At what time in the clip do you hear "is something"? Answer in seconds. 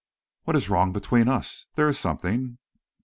1.87-2.57